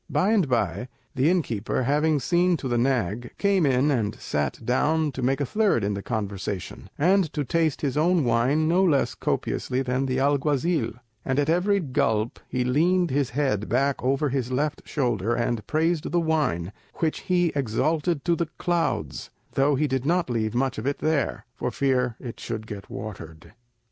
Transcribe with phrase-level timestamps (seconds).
[0.09, 5.11] By and by, the innkeeper, having seen to the nag, came in and sat down
[5.11, 9.13] to make a third in the conversation, and to taste his own wine no less
[9.13, 10.93] copiously than the alguazil;
[11.23, 16.11] and at every gulp he leaned his head back over his left shoulder, and praised
[16.11, 20.87] the wine, which he exalted to the clouds, though he did not leave much of
[20.87, 23.53] it there, for fear it should get watered.